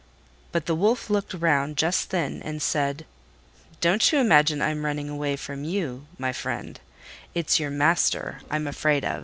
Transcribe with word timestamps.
But 0.51 0.65
the 0.65 0.73
Wolf 0.73 1.11
looked 1.11 1.31
round 1.35 1.77
just 1.77 2.09
then 2.09 2.41
and 2.43 2.59
said, 2.59 3.05
"Don't 3.81 4.11
you 4.11 4.17
imagine 4.17 4.59
I'm 4.59 4.83
running 4.83 5.09
away 5.09 5.35
from 5.35 5.63
you, 5.63 6.07
my 6.17 6.33
friend: 6.33 6.79
it's 7.35 7.59
your 7.59 7.69
master 7.69 8.39
I'm 8.49 8.65
afraid 8.65 9.05
of." 9.05 9.19